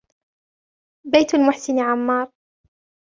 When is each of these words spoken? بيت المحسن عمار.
بيت 1.11 1.33
المحسن 1.35 1.79
عمار. 1.79 2.31